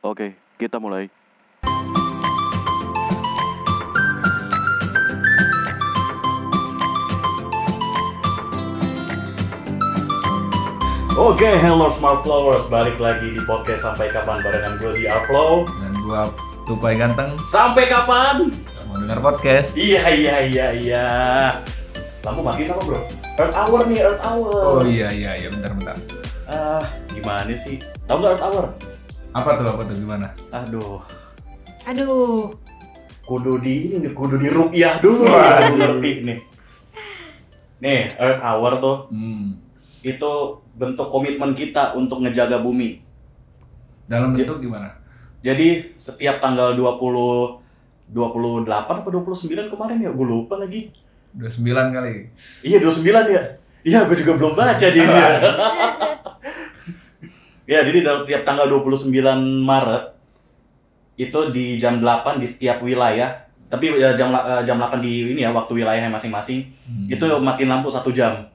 [0.00, 1.12] Oke, kita mulai.
[11.20, 15.68] Oke, hello Smart Flowers, balik lagi di podcast Sampai Kapan barengan gue ZR Flow.
[15.68, 16.32] Dan gua
[16.64, 18.48] tupai ganteng Sampai kapan?
[18.48, 19.68] gak mau denger podcast.
[19.76, 21.06] Iya, iya, iya, iya.
[22.24, 23.04] Lampu matiin apa bro?
[23.36, 24.80] Earth Hour nih, Earth Hour.
[24.80, 25.96] Oh iya iya iya bentar bentar.
[26.48, 27.84] Ah, gimana sih?
[28.08, 28.64] Tahu nggak Earth Hour?
[29.30, 30.26] Apa tuh apa tuh gimana?
[30.50, 30.98] Aduh,
[31.86, 32.50] Aduh,
[33.22, 35.24] kudu di ini kudu di rupiah dulu.
[35.24, 35.70] Wah.
[35.70, 36.38] Ngerti nih.
[37.80, 39.56] Nih, Earth Hour tuh Hmm.
[40.02, 40.32] itu
[40.76, 43.00] bentuk komitmen kita untuk ngejaga bumi.
[44.10, 44.98] Dalam bentuk gimana?
[45.40, 47.62] Jadi setiap tanggal 20
[48.10, 48.66] 28
[49.00, 50.90] apa 29 kemarin ya, gue lupa lagi.
[51.38, 52.14] Udah sembilan kali.
[52.66, 53.42] Iya 29 ya.
[53.80, 55.06] Iya, gue juga belum baca dia.
[57.70, 59.14] ya, jadi dalam tiap tanggal 29
[59.62, 60.04] Maret
[61.16, 63.30] itu di jam 8 di setiap wilayah.
[63.68, 67.06] Tapi ya, jam eh, jam 8 di ini ya waktu wilayahnya masing-masing Hmm.
[67.06, 68.50] itu matiin lampu satu jam.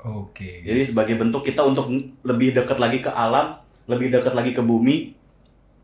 [0.00, 0.64] Oke.
[0.64, 1.86] Jadi sebagai bentuk kita untuk
[2.22, 3.54] lebih dekat lagi ke alam,
[3.86, 5.14] lebih dekat lagi ke bumi.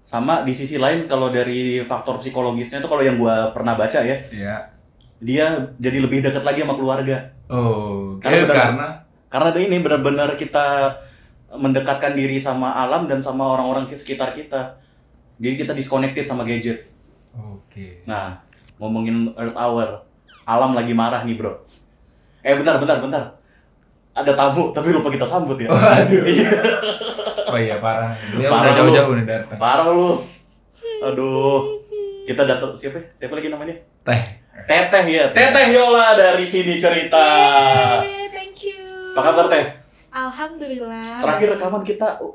[0.02, 4.16] Sama di sisi lain kalau dari faktor psikologisnya itu kalau yang gua pernah baca ya,
[4.26, 4.56] Iya.
[5.18, 7.34] dia jadi lebih dekat lagi sama keluarga.
[7.46, 8.86] Oh, Karena eh, benar- karena
[9.26, 10.66] Karena ada ini benar-benar kita
[11.58, 14.76] mendekatkan diri sama alam dan sama orang-orang sekitar kita.
[15.36, 16.88] Jadi kita disconnected sama gadget.
[17.36, 18.00] Oke.
[18.08, 18.40] Nah,
[18.80, 20.04] ngomongin Earth Hour,
[20.44, 21.52] alam lagi marah nih bro.
[22.40, 23.24] Eh bentar, bentar, bentar.
[24.16, 25.68] Ada tamu, tapi lupa kita sambut ya.
[25.68, 26.24] Waduh.
[26.24, 26.50] Iya.
[27.46, 28.10] Oh iya parah.
[28.32, 28.78] Dia Parah udah lu.
[28.90, 29.58] jauh-jauh nih datang.
[29.60, 30.18] Parah lu.
[31.04, 31.78] Aduh.
[32.26, 32.98] Kita datang siapa?
[32.98, 33.04] ya?
[33.22, 33.74] Siapa lagi namanya?
[34.02, 34.22] Teh.
[34.66, 35.24] Teteh ya.
[35.30, 37.22] Teteh Yola dari sini cerita.
[38.02, 39.14] Yeay, thank you.
[39.14, 39.64] Apa kabar Teh?
[40.16, 41.20] Alhamdulillah.
[41.20, 42.32] Terakhir rekaman kita uh,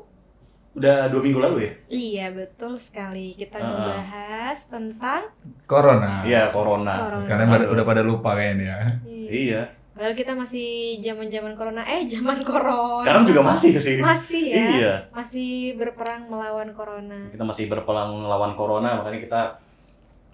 [0.72, 1.72] udah dua minggu lalu ya?
[1.90, 3.34] Iya betul sekali.
[3.34, 3.66] Kita Ah.
[3.66, 5.22] membahas tentang
[5.66, 6.22] Corona.
[6.22, 6.94] Iya, corona.
[6.94, 7.26] corona.
[7.26, 9.02] Karena pada- udah pada lupa kayaknya.
[9.02, 9.28] Iya.
[9.28, 9.62] Iya.
[9.92, 10.68] Padahal kita masih
[11.00, 11.82] zaman-zaman corona.
[11.84, 13.02] Eh, zaman corona.
[13.02, 14.00] Sekarang juga masih sih.
[14.00, 14.64] Masih ya.
[14.72, 14.94] Iya.
[15.10, 17.28] Masih berperang melawan corona.
[17.28, 19.42] Kita masih berpelang melawan corona, makanya kita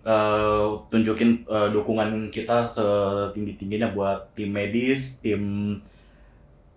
[0.05, 5.43] eh, tunjukin eh, dukungan kita setinggi-tingginya buat tim medis, tim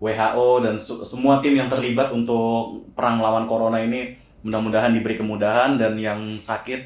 [0.02, 5.76] WHO dan su- semua tim yang terlibat untuk perang melawan corona ini mudah-mudahan diberi kemudahan
[5.76, 6.78] dan yang sakit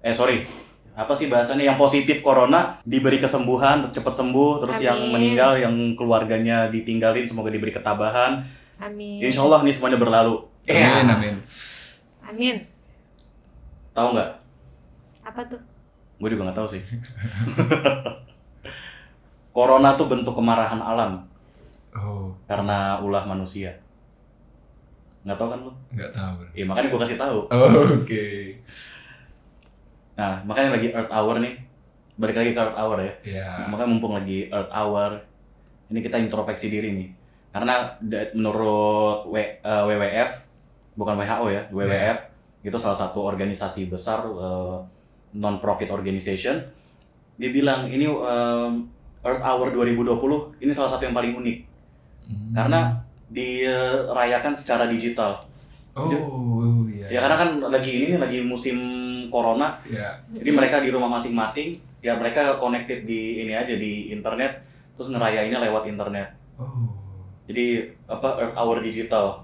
[0.00, 0.42] eh sorry
[0.96, 5.10] apa sih bahasanya yang positif corona diberi kesembuhan cepat sembuh terus yang Amin.
[5.12, 8.42] meninggal yang keluarganya ditinggalin semoga diberi ketabahan
[8.78, 9.18] Amin.
[9.20, 11.34] insya Allah nih semuanya berlalu Amin Eh, amin.
[12.24, 12.56] Amin.
[13.92, 14.30] tahu nggak
[15.22, 15.60] Apa tuh?
[16.16, 16.80] gue juga nggak tahu sih
[19.52, 21.27] corona tuh bentuk kemarahan alam
[21.92, 23.72] Oh, karena ulah manusia.
[25.22, 25.72] Nggak tahu kan lu?
[25.92, 26.36] Nggak tahu.
[26.52, 27.38] iya makanya gue kasih tahu.
[27.48, 28.26] Oke.
[30.14, 31.54] nah makanya lagi Earth Hour nih.
[32.16, 33.12] Balik lagi ke Earth Hour ya.
[33.24, 33.48] Ya.
[33.66, 35.22] makanya mumpung lagi Earth Hour
[35.88, 37.08] ini kita introspeksi diri nih.
[37.48, 37.96] Karena
[38.32, 40.32] menurut W- eh, WWF
[40.94, 42.18] bukan WHO ya WWF
[42.60, 44.26] itu salah satu organisasi besar
[45.30, 46.58] non profit organization.
[47.36, 48.72] Dia bilang ini em,
[49.20, 51.56] Earth Hour 2020 ini salah satu yang paling unik
[52.28, 52.52] Hmm.
[52.52, 52.80] karena
[53.28, 55.40] dirayakan secara digital
[55.96, 57.10] Oh iya.
[57.10, 58.76] ya karena kan lagi ini nih lagi musim
[59.32, 60.14] corona Ya.
[60.30, 64.62] jadi mereka di rumah masing-masing ya mereka connected di ini aja di internet
[64.94, 66.90] terus ngerayainnya lewat internet Oh.
[67.46, 69.42] jadi apa Earth Hour digital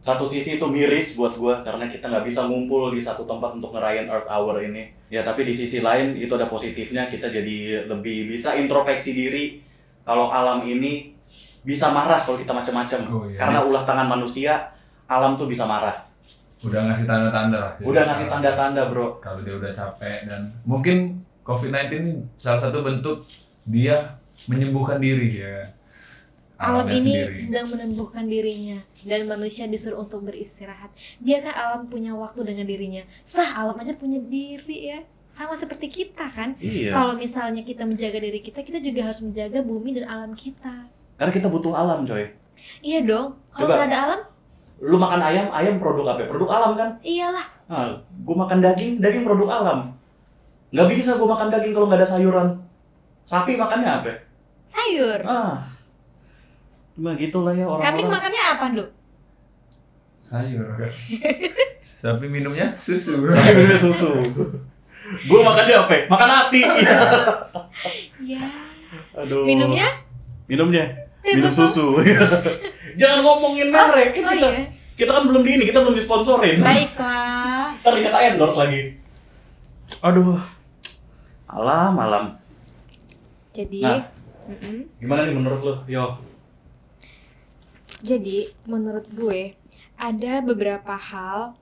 [0.00, 3.70] satu sisi itu miris buat gua karena kita nggak bisa ngumpul di satu tempat untuk
[3.70, 8.26] ngerayain Earth Hour ini ya tapi di sisi lain itu ada positifnya kita jadi lebih
[8.26, 9.44] bisa introspeksi diri
[10.02, 11.12] kalau alam ini
[11.62, 13.36] bisa marah kalau kita macam-macam Oh, iya.
[13.36, 14.72] karena ulah tangan manusia
[15.06, 16.06] alam tuh bisa marah
[16.60, 17.72] Udah ngasih tanda-tanda lah.
[17.80, 23.24] udah ngasih tanda-tanda bro kalau dia udah capek dan mungkin COVID-19 ini salah satu bentuk
[23.64, 25.72] dia menyembuhkan diri ya.
[26.56, 27.32] Alam ini sendiri.
[27.32, 30.92] sedang menembuhkan dirinya dan manusia disuruh untuk beristirahat.
[31.18, 33.00] Biarkan alam punya waktu dengan dirinya.
[33.24, 35.00] Sah, alam aja punya diri ya.
[35.26, 36.60] Sama seperti kita kan.
[36.60, 40.84] iya Kalau misalnya kita menjaga diri kita, kita juga harus menjaga bumi dan alam kita.
[41.20, 42.24] Karena kita butuh alam coy
[42.80, 43.36] Iya dong.
[43.52, 44.20] Kalau nggak ada alam,
[44.80, 47.44] lu makan ayam ayam produk apa produk alam kan iyalah.
[47.68, 49.92] Nah, gue makan daging, daging produk alam.
[50.72, 52.48] Nggak bisa gue makan daging kalau nggak ada sayuran.
[53.28, 54.12] Sapi makannya apa?
[54.64, 55.20] Sayur.
[55.28, 55.60] Ah,
[56.96, 58.10] cuma gitulah ya Kambing orang-orang.
[58.10, 58.88] makannya apa, Nduk?
[60.24, 60.68] sayur.
[62.04, 63.18] Tapi minumnya susu.
[63.28, 64.08] Sapi minum susu.
[65.20, 65.94] gue makannya apa?
[66.08, 66.60] Makan hati.
[68.20, 68.44] Iya.
[69.16, 69.42] Aduh.
[69.44, 69.88] Minumnya?
[70.46, 71.09] Minumnya.
[71.20, 71.68] Minum betul.
[71.68, 71.86] susu.
[73.00, 74.16] Jangan ngomongin merek.
[74.16, 74.64] Kan Oh kita, iya.
[74.96, 76.58] kita kan belum di ini, kita belum disponsorin.
[76.60, 77.72] Baiklah.
[77.80, 78.82] Ntar dikata endorse lagi.
[80.00, 80.40] Aduh.
[81.46, 82.24] Alam, alam.
[83.50, 84.06] Jadi, Nah.
[84.46, 84.88] Mm-mm.
[84.98, 85.74] Gimana nih menurut lo?
[85.86, 86.18] Yo.
[88.00, 89.52] jadi menurut gue
[89.94, 91.52] ada beberapa hal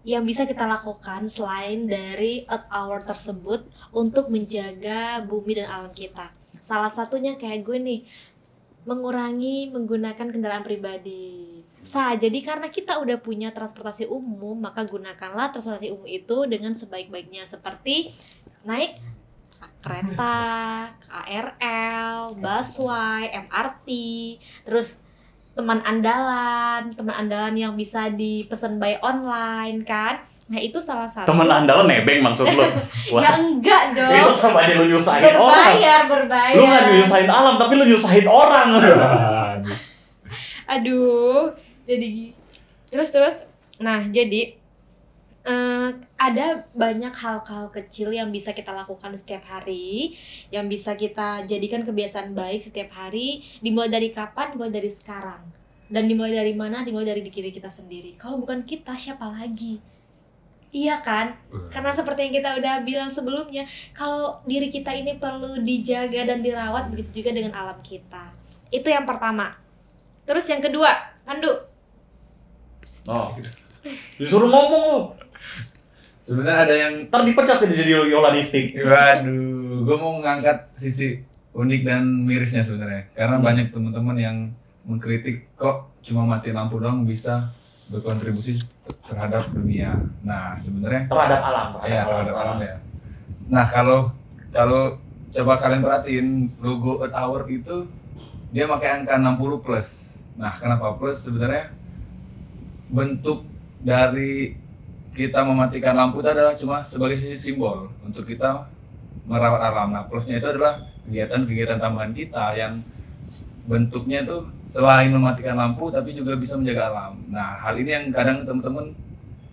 [0.00, 6.30] yang bisa kita lakukan selain dari Earth Hour tersebut untuk menjaga bumi dan alam kita.
[6.56, 8.00] Salah satunya kayak gue nih,
[8.88, 11.60] mengurangi menggunakan kendaraan pribadi.
[11.80, 17.48] Sa, jadi karena kita udah punya transportasi umum, maka gunakanlah transportasi umum itu dengan sebaik-baiknya
[17.48, 18.12] seperti
[18.68, 19.00] naik
[19.80, 23.88] kereta, KRL, busway, MRT,
[24.68, 25.04] terus
[25.56, 30.24] teman andalan, teman andalan yang bisa dipesan by online kan.
[30.50, 31.30] Nah, itu salah satu.
[31.30, 32.64] Temen andalan nebeng maksud lo?
[33.22, 34.10] Ya enggak dong.
[34.10, 35.54] itu sama aja lu nyusahin orang.
[35.54, 36.56] berbayar, berbayar.
[36.58, 38.66] Lu gak nyusahin alam, tapi lu nyusahin orang.
[40.66, 41.50] Aduh,
[41.82, 42.34] jadi gi-
[42.86, 43.36] terus terus.
[43.78, 44.54] Nah, jadi
[45.42, 50.14] eh, ada banyak hal-hal kecil yang bisa kita lakukan setiap hari,
[50.50, 53.42] yang bisa kita jadikan kebiasaan baik setiap hari.
[53.58, 54.54] Dimulai dari kapan?
[54.54, 55.40] Dimulai dari sekarang.
[55.86, 56.82] Dan dimulai dari mana?
[56.82, 58.14] Dimulai dari diri kita sendiri.
[58.14, 59.78] Kalau bukan kita, siapa lagi?
[60.70, 61.34] Iya kan?
[61.74, 66.86] Karena seperti yang kita udah bilang sebelumnya, kalau diri kita ini perlu dijaga dan dirawat,
[66.94, 68.30] begitu juga dengan alam kita.
[68.70, 69.58] Itu yang pertama.
[70.22, 70.94] Terus yang kedua,
[71.26, 71.50] Pandu.
[73.10, 73.26] Oh.
[74.14, 75.00] Disuruh ngomong lu.
[76.22, 78.78] Sebenarnya ada yang Ntar dipecat dia jadi Yolanistik.
[78.78, 81.18] Waduh, gue mau ngangkat sisi
[81.50, 83.10] unik dan mirisnya sebenarnya.
[83.10, 83.46] Karena Hmm.
[83.50, 84.36] banyak teman-teman yang
[84.86, 87.50] mengkritik kok cuma mati lampu doang bisa
[87.90, 88.62] berkontribusi
[89.04, 89.98] terhadap dunia.
[90.22, 92.08] Nah, sebenarnya Terhadap alam, terhadap ya alam.
[92.08, 92.74] terhadap alam ya.
[93.50, 94.00] Nah, kalau
[94.54, 94.82] kalau
[95.30, 96.28] coba kalian perhatiin
[96.62, 97.86] logo Earth Hour itu
[98.54, 100.14] dia pakai angka 60 plus.
[100.38, 101.22] Nah, kenapa plus?
[101.26, 101.74] Sebenarnya
[102.90, 103.46] bentuk
[103.82, 104.54] dari
[105.10, 108.70] kita mematikan lampu itu adalah cuma sebagai simbol untuk kita
[109.26, 109.90] merawat alam.
[109.90, 112.82] Nah, plusnya itu adalah kegiatan-kegiatan tambahan kita yang
[113.68, 114.38] bentuknya itu
[114.70, 117.12] selain mematikan lampu tapi juga bisa menjaga alam.
[117.28, 118.94] Nah, hal ini yang kadang teman-teman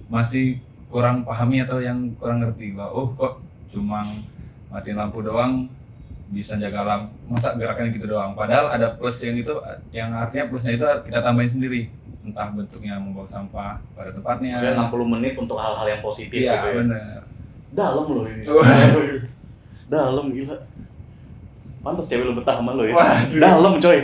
[0.08, 3.34] masih kurang pahami atau yang kurang ngerti bahwa oh kok
[3.72, 4.08] cuma
[4.72, 5.68] matiin lampu doang
[6.32, 9.52] bisa jaga alam masa gerakannya gitu doang padahal ada plus yang itu
[9.96, 11.82] yang artinya plusnya itu kita tambahin sendiri
[12.28, 16.68] entah bentuknya membawa sampah pada tempatnya Maksudnya 60 menit untuk hal-hal yang positif iya gitu
[16.68, 16.76] ya.
[16.84, 17.22] benar
[17.78, 18.44] Dalam loh ini.
[19.88, 20.56] Dalam gila.
[21.88, 23.00] Pantas cewek lu betah sama lo ya.
[23.00, 23.40] Waduh.
[23.40, 24.00] Dalam coy.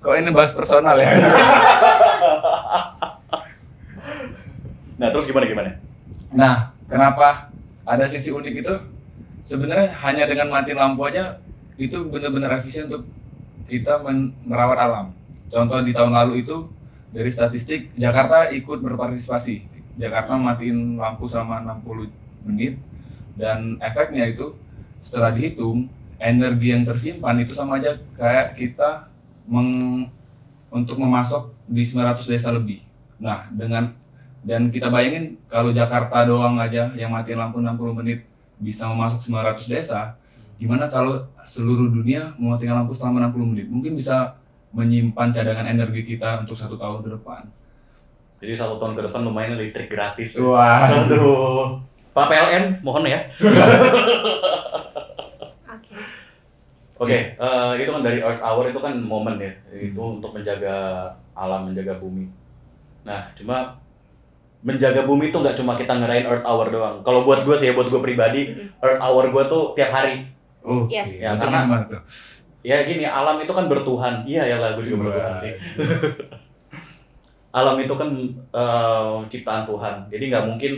[0.00, 1.12] kok ini bahas personal ya
[4.96, 5.76] Nah, terus gimana gimana?
[6.32, 7.52] Nah, kenapa
[7.84, 8.74] ada sisi unik itu?
[9.44, 11.36] Sebenarnya hanya dengan mati lampu aja
[11.76, 13.04] itu benar-benar efisien untuk
[13.68, 14.00] kita
[14.48, 15.06] merawat alam.
[15.52, 16.64] Contoh di tahun lalu itu
[17.12, 19.68] dari statistik Jakarta ikut berpartisipasi.
[20.00, 22.80] Jakarta matiin lampu selama 60 menit
[23.36, 24.56] dan efeknya itu
[25.04, 29.08] setelah dihitung energi yang tersimpan itu sama aja kayak kita
[29.46, 30.08] meng-
[30.72, 32.82] untuk memasok di 900 desa lebih.
[33.16, 33.94] Nah, dengan
[34.46, 38.22] dan kita bayangin kalau Jakarta doang aja yang matiin lampu 60 menit
[38.62, 40.14] bisa memasok 900 desa,
[40.60, 43.66] gimana kalau seluruh dunia mematikan lampu selama 60 menit?
[43.66, 44.38] Mungkin bisa
[44.70, 47.42] menyimpan cadangan energi kita untuk satu tahun ke depan.
[48.36, 50.36] Jadi satu tahun ke depan lumayan listrik gratis.
[50.36, 50.84] Wah.
[50.92, 51.80] Aduh.
[52.12, 53.20] Pak PLN, mohon ya.
[56.96, 57.12] Oke.
[57.12, 61.04] Oke, eh, itu kan dari Earth Hour itu kan momen ya, itu untuk menjaga
[61.36, 62.24] alam, menjaga bumi.
[63.04, 63.76] Nah, cuma
[64.64, 66.96] menjaga bumi itu nggak cuma kita ngerayain Earth Hour doang.
[67.04, 68.48] Kalau buat gue sih, ya, buat gue pribadi,
[68.80, 70.24] Earth Hour gue tuh tiap hari.
[70.64, 71.20] Oh, Yes.
[71.20, 72.00] Ya, Itu karena- tuh?
[72.66, 74.26] Ya gini, alam itu kan bertuhan.
[74.26, 75.38] Iya ya lah, gue juga bertuhan Wah.
[75.38, 75.54] sih.
[77.56, 78.10] alam itu kan
[78.52, 79.94] eh, ciptaan Tuhan.
[80.10, 80.72] Jadi nggak mungkin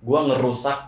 [0.00, 0.78] gue ngerusak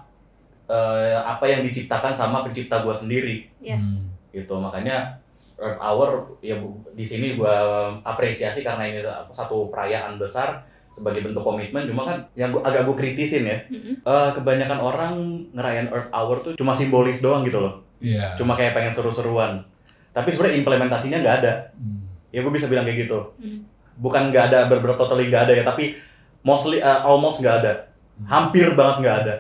[0.67, 3.37] eh, apa yang diciptakan sama pencipta gue sendiri.
[3.61, 4.09] Yes.
[4.45, 4.55] Gitu.
[4.59, 5.19] Makanya
[5.59, 6.55] Earth Hour ya
[6.95, 9.03] di sini gua apresiasi karena ini
[9.35, 10.63] satu perayaan besar
[10.95, 11.85] sebagai bentuk komitmen.
[11.91, 13.95] Cuma kan yang gua, agak gue kritisin ya Mm-mm.
[14.07, 15.15] eh, kebanyakan orang
[15.53, 17.83] ngerayain Earth Hour tuh cuma simbolis doang gitu loh.
[17.99, 18.39] Iya.
[18.39, 19.67] cuma kayak pengen seru-seruan.
[20.15, 21.75] Tapi sebenarnya implementasinya nggak ada.
[21.75, 22.07] Hmm.
[22.31, 23.19] ya gue bisa bilang kayak gitu.
[23.43, 23.67] Hmm.
[23.99, 25.99] bukan nggak ada beberapa totally nggak ada ya tapi
[26.47, 27.91] mostly eh, almost nggak ada.
[28.31, 29.35] Hampir banget nggak ada.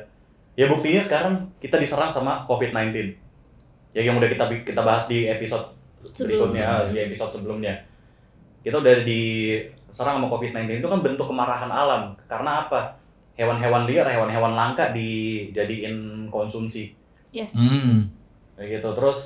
[0.58, 3.14] Ya buktinya sekarang kita diserang sama COVID-19
[3.90, 5.64] ya yang udah kita kita bahas di episode
[6.04, 6.92] berikutnya Sebelumnya.
[6.92, 7.74] di episode sebelumnya
[8.60, 12.94] kita udah diserang sama COVID-19 itu kan bentuk kemarahan alam karena apa
[13.34, 16.94] hewan-hewan liar hewan-hewan langka dijadiin konsumsi
[17.28, 17.60] Yes.
[17.60, 18.08] Hmm.
[18.54, 19.20] kayak gitu terus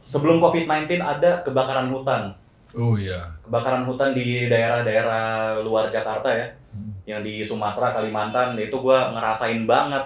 [0.00, 2.32] sebelum COVID-19 ada kebakaran hutan
[2.72, 3.20] Oh iya.
[3.40, 5.22] kebakaran hutan di daerah-daerah
[5.60, 6.90] luar Jakarta ya, Hmm.
[7.06, 10.02] yang di Sumatera, Kalimantan itu gua ngerasain banget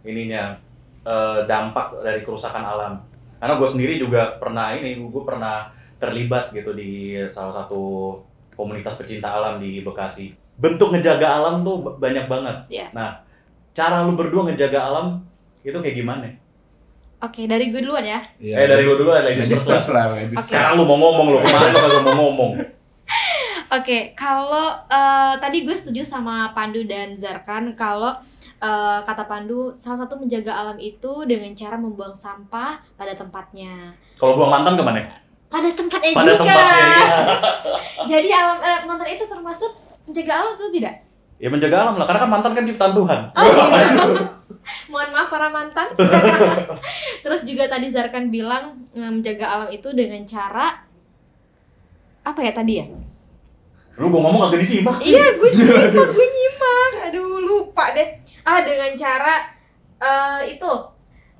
[0.00, 0.56] ininya
[1.04, 2.96] eh, dampak dari kerusakan alam.
[3.36, 8.14] Karena gue sendiri juga pernah ini, gue pernah terlibat gitu di salah satu
[8.56, 10.32] komunitas pecinta alam di Bekasi.
[10.56, 12.56] Bentuk ngejaga alam tuh banyak banget.
[12.72, 12.86] Iya.
[12.96, 13.20] Nah,
[13.76, 15.20] cara lu berdua ngejaga alam
[15.60, 16.32] itu kayak gimana?
[17.20, 18.20] Oke, dari gue duluan ya.
[18.40, 18.54] Iya.
[18.60, 20.16] Eh dari lu dulu ada Ladies ladies first lah.
[20.44, 22.52] Sekarang lu mau ngomong lu kemarin lu kagak mau ngomong.
[23.76, 28.14] Oke, kalau eh, tadi gue setuju sama Pandu dan Zarkan kalau
[28.60, 33.92] eh, kata Pandu salah satu menjaga alam itu dengan cara membuang sampah pada tempatnya.
[34.16, 35.00] Kalau gua mantan ke mana?
[35.46, 36.42] Pada tempatnya Pada juga.
[36.42, 37.08] tempatnya ya.
[38.16, 39.72] Jadi alam eh, mantan itu termasuk
[40.06, 40.94] menjaga alam atau tidak?
[41.36, 43.20] Ya menjaga alam lah, karena kan mantan kan ciptaan Tuhan.
[43.36, 43.64] Oh iya.
[44.90, 45.88] Mohon maaf para mantan.
[47.24, 50.82] Terus juga tadi Zarkan bilang eh, menjaga alam itu dengan cara
[52.26, 52.86] apa ya tadi ya?
[53.96, 55.16] Lu gua ngomong agak disimak sih.
[55.16, 56.92] Iya, gue nyimak, gue nyimak.
[57.08, 58.08] Aduh, lupa deh.
[58.46, 59.42] Ah, dengan cara
[59.98, 60.70] eh, itu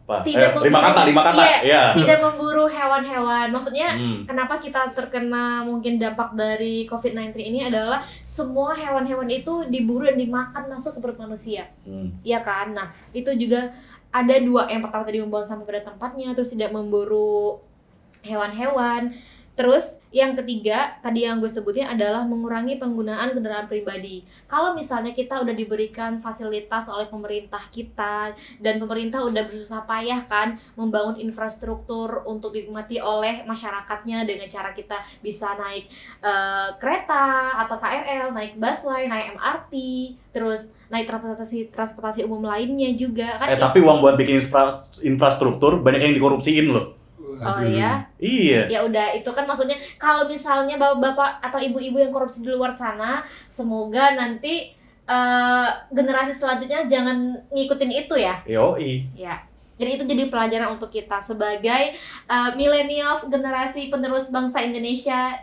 [0.06, 0.22] Apa?
[0.22, 0.86] Tidak Eh, lima memburu.
[0.86, 1.42] kata, lima kata.
[1.42, 1.58] Iya.
[1.62, 1.82] Iya.
[1.98, 3.50] tidak memburu hewan-hewan.
[3.50, 4.22] Maksudnya Hmm.
[4.22, 10.70] kenapa kita terkena mungkin dampak dari COVID-19 ini adalah semua hewan-hewan itu diburu dan dimakan
[10.70, 11.66] masuk ke perut manusia.
[11.82, 12.14] Hmm.
[12.22, 12.70] Iya kan?
[12.70, 13.74] Nah, itu juga
[14.08, 14.70] ada dua.
[14.70, 17.58] Yang pertama tadi membuang sampah pada tempatnya, terus tidak memburu
[18.22, 19.10] hewan-hewan.
[19.56, 24.20] Terus yang ketiga tadi yang gue sebutin adalah mengurangi penggunaan kendaraan pribadi.
[24.44, 30.60] Kalau misalnya kita udah diberikan fasilitas oleh pemerintah kita dan pemerintah udah bersusah payah kan
[30.76, 35.88] membangun infrastruktur untuk dinikmati oleh masyarakatnya dengan cara kita bisa naik
[36.20, 39.72] eh, kereta atau KRL, naik busway, naik MRT,
[40.36, 45.80] terus naik transportasi transportasi umum lainnya juga kan Eh tapi uang buat bikin infra- infrastruktur
[45.80, 47.05] banyak yang dikorupsiin loh.
[47.26, 47.68] Oh Aduh.
[47.74, 48.70] ya, Iya.
[48.70, 53.26] ya udah itu kan maksudnya kalau misalnya bapak-bapak atau ibu-ibu yang korupsi di luar sana,
[53.50, 54.70] semoga nanti
[55.06, 58.34] eh, generasi selanjutnya jangan ngikutin itu ya.
[58.46, 59.06] Yoi.
[59.14, 59.42] Ya.
[59.76, 61.92] Jadi itu jadi pelajaran untuk kita sebagai
[62.26, 65.36] eh, millennials generasi penerus bangsa Indonesia.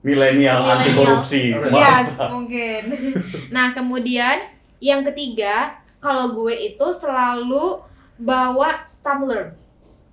[0.00, 1.52] Milenial anti korupsi.
[1.52, 2.82] Yes, mungkin.
[3.54, 4.48] nah, kemudian
[4.80, 7.84] yang ketiga, kalau gue itu selalu
[8.16, 9.59] bawa tumbler.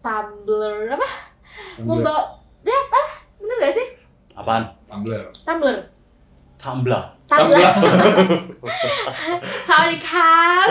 [0.07, 1.09] Tumbler apa?
[1.75, 1.99] Tumbler.
[1.99, 2.23] Membawa
[2.63, 3.01] ya apa?
[3.43, 3.87] Bener gak sih?
[4.39, 4.63] Apaan?
[4.87, 5.27] Tumbler.
[5.35, 5.77] Tumbler.
[6.55, 7.03] Tumbler.
[7.27, 7.59] Tumbler.
[9.67, 10.67] Sorry kak.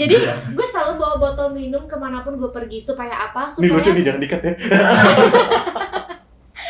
[0.00, 0.14] Jadi
[0.56, 3.44] gue selalu bawa botol minum ke mana pun gue pergi supaya apa?
[3.44, 4.52] Ini Supaya lucu nih jangan dikat ya.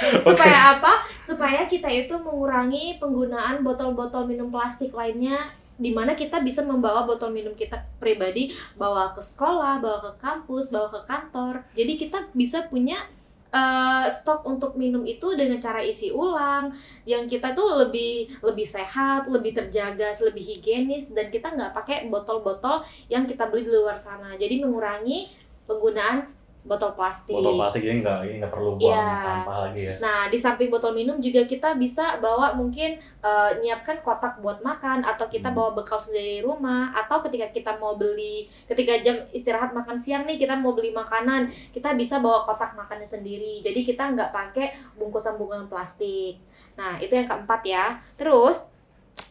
[0.27, 0.93] supaya apa?
[1.23, 5.39] Supaya kita itu mengurangi penggunaan botol-botol minum plastik lainnya
[5.79, 10.75] di mana kita bisa membawa botol minum kita pribadi bawa ke sekolah, bawa ke kampus,
[10.75, 11.63] bawa ke kantor.
[11.79, 12.99] Jadi kita bisa punya
[13.55, 16.75] eh, stok untuk minum itu dengan cara isi ulang
[17.07, 22.83] yang kita tuh lebih lebih sehat, lebih terjaga, lebih higienis dan kita nggak pakai botol-botol
[23.07, 24.35] yang kita beli di luar sana.
[24.35, 25.31] Jadi mengurangi
[25.65, 27.33] penggunaan botol plastik.
[27.33, 29.17] Botol plastik ini nggak ini nggak perlu buang Iya.
[29.17, 29.95] sampah lagi ya.
[29.99, 35.03] Nah, di samping botol minum juga kita bisa bawa mungkin eh, nyiapkan kotak buat makan
[35.03, 35.57] atau kita Hmm.
[35.57, 40.23] bawa bekal sendiri di rumah atau ketika kita mau beli ketika jam istirahat makan siang
[40.23, 43.59] nih kita mau beli makanan, kita bisa bawa kotak makannya sendiri.
[43.59, 46.39] Jadi kita nggak pakai bungkusan-bungkusan plastik.
[46.75, 47.85] Nah, itu yang keempat ya.
[48.15, 48.71] Terus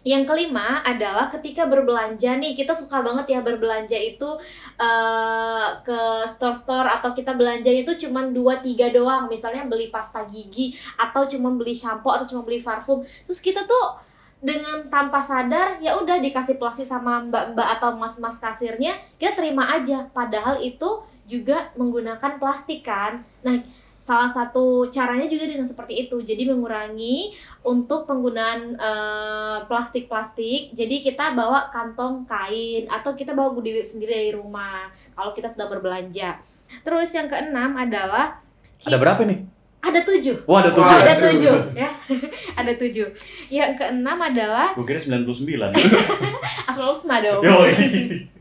[0.08, 4.39] yang kelima adalah ketika berbelanja nih kita suka banget ya berbelanja itu
[4.79, 9.27] eh, ke store-store atau kita belanjanya itu cuma 2 3 doang.
[9.27, 13.03] Misalnya beli pasta gigi atau cuma beli shampoo atau cuma beli parfum.
[13.27, 14.00] Terus kita tuh
[14.38, 20.08] dengan tanpa sadar ya udah dikasih plastik sama mbak-mbak atau mas-mas kasirnya kita terima aja.
[20.15, 23.27] Padahal itu juga menggunakan plastik kan.
[23.44, 23.60] Nah
[23.98, 27.34] salah satu caranya juga dengan seperti itu jadi mengurangi
[27.66, 34.13] untuk penggunaan eh, plastik-plastik jadi kita bawa kantong kain atau kita bawa goodie bag sendiri
[34.13, 36.38] dari rumah kalau kita sedang berbelanja
[36.86, 38.38] terus yang keenam adalah
[38.86, 39.39] Ada berapa nih?
[39.77, 40.84] ada tujuh Wah ada tujuh.
[40.84, 41.89] Wah, ada tujuh ya
[42.60, 43.08] ada tujuh
[43.50, 45.74] yang keenam adalah Gue kira 99.
[46.70, 48.37] asal usna dong Yoi.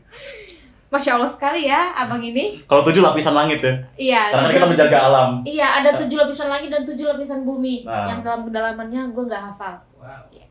[0.87, 3.73] Masya allah sekali ya abang ini Kalau tujuh lapisan langit ya.
[3.97, 5.29] iya Karena kita menjaga alam.
[5.43, 8.07] iya ada tujuh lapisan langit dan tujuh lapisan bumi Nah.
[8.07, 9.75] yang dalam kedalamannya gue nggak hafal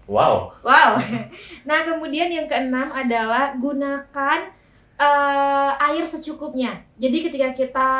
[0.06, 0.52] Wow.
[0.62, 1.02] Wow.
[1.68, 4.38] Nah, kemudian yang keenam adalah gunakan
[4.94, 6.78] eh, air secukupnya.
[6.94, 7.90] Jadi ketika kita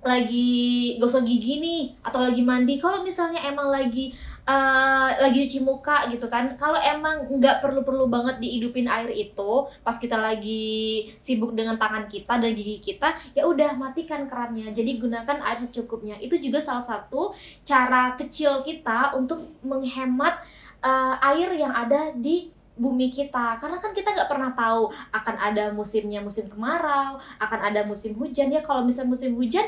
[0.00, 0.54] lagi
[0.96, 4.12] gosok gigi nih atau lagi mandi, kalau misalnya emang lagi
[4.44, 6.56] eh, lagi cuci muka gitu kan.
[6.60, 12.36] Kalau emang nggak perlu-perlu banget dihidupin air itu pas kita lagi sibuk dengan tangan kita
[12.36, 14.72] dan gigi kita ya udah matikan kerannya.
[14.76, 16.20] Jadi gunakan air secukupnya.
[16.20, 17.32] Itu juga salah satu
[17.64, 20.40] cara kecil kita untuk menghemat
[20.84, 23.58] eh, air yang ada di bumi kita.
[23.62, 28.50] Karena kan kita nggak pernah tahu akan ada musimnya musim kemarau akan ada musim hujan.
[28.50, 29.64] Ya kalau misalnya musim hujan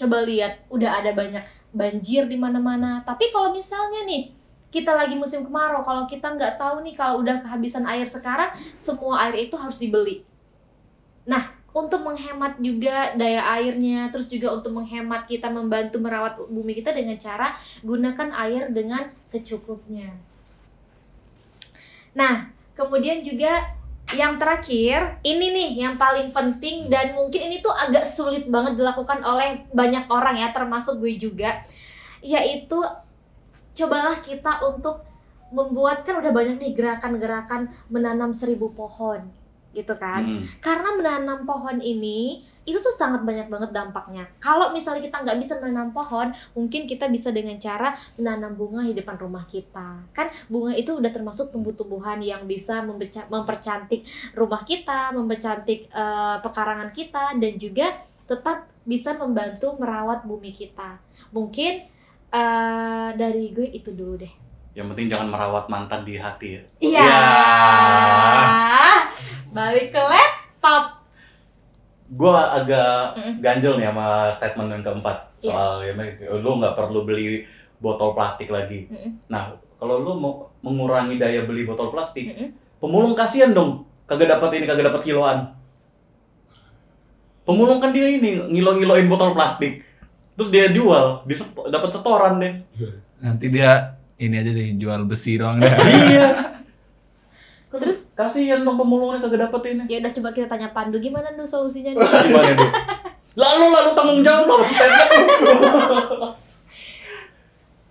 [0.00, 3.02] coba lihat udah ada banyak banjir di mana-mana.
[3.06, 4.34] Tapi kalau misalnya nih
[4.70, 9.26] kita lagi musim kemarau kalau kita nggak tahu nih kalau udah kehabisan air sekarang semua
[9.26, 10.22] air itu harus dibeli.
[11.26, 16.94] Nah untuk menghemat juga daya airnya terus juga untuk menghemat kita membantu merawat bumi kita
[16.94, 20.14] dengan cara gunakan air dengan secukupnya.
[22.14, 23.74] Nah kemudian juga
[24.16, 29.22] yang terakhir ini nih yang paling penting dan mungkin ini tuh agak sulit banget dilakukan
[29.22, 31.62] oleh banyak orang ya termasuk gue juga.
[32.20, 32.78] Yaitu
[33.74, 35.06] cobalah kita untuk
[35.50, 39.39] membuat kan udah banyak nih gerakan-gerakan menanam seribu pohon
[39.70, 40.42] gitu kan Hmm.
[40.58, 45.62] karena menanam pohon ini itu tuh sangat banyak banget dampaknya kalau misalnya kita nggak bisa
[45.62, 50.74] menanam pohon mungkin kita bisa dengan cara menanam bunga di depan rumah kita kan bunga
[50.74, 52.82] itu udah termasuk tumbuh-tumbuhan yang bisa
[53.30, 54.02] mempercantik
[54.34, 57.94] rumah kita mempercantik eh, pekarangan kita dan juga
[58.26, 60.98] tetap bisa membantu merawat bumi kita
[61.30, 61.86] mungkin
[62.30, 64.34] eh, dari gue itu dulu deh
[64.70, 66.62] Yang penting jangan merawat mantan di hati ya.
[66.78, 67.02] Iya.
[67.02, 68.89] Ya.
[69.50, 71.02] Balik ke laptop.
[72.10, 75.94] Gue agak ganjel nih sama statement yang keempat soal ya,
[76.36, 77.46] lu nggak perlu beli
[77.80, 78.86] botol plastik lagi.
[78.92, 79.24] Mm-mm.
[79.32, 82.52] Nah, kalau lu mau mengurangi daya beli botol plastik, Mm-mm.
[82.82, 85.56] pemulung kasihan dong, kagak dapat ini, kagak dapat kiloan.
[87.48, 89.80] Pemulung kan dia ini ngilo-ngiloin botol plastik,
[90.36, 91.24] terus dia jual,
[91.72, 92.54] dapat setoran deh.
[93.24, 95.72] Nanti dia ini aja deh jual besi doang deh.
[96.12, 96.28] iya.
[98.20, 99.82] Kasihan dong pemulungnya kagak dapat ini.
[99.88, 102.04] ya udah coba kita tanya Pandu gimana tuh solusinya nih?
[102.28, 102.70] Gimana tuh?
[103.32, 104.56] Lalu lalu tanggung jawab lu.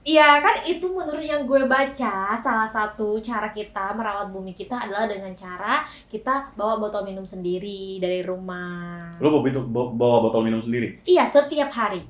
[0.06, 5.06] Iya kan itu menurut yang gue baca salah satu cara kita merawat bumi kita adalah
[5.06, 9.18] dengan cara kita bawa botol minum sendiri dari rumah.
[9.22, 11.02] Lu bawa, itu- bawa botol minum sendiri?
[11.06, 12.02] Iya setiap hari.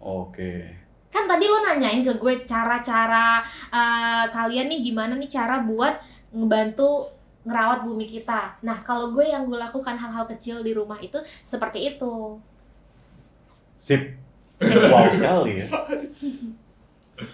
[0.00, 0.76] Oke.
[1.08, 6.00] Kan tadi lo nanyain ke gue cara-cara eh, kalian nih gimana nih cara buat
[6.32, 7.06] ngebantu
[7.42, 8.58] ngerawat bumi kita.
[8.62, 12.38] Nah kalau gue yang gue lakukan hal-hal kecil di rumah itu seperti itu.
[13.78, 14.18] Sip.
[14.62, 15.66] Wow sekali ya.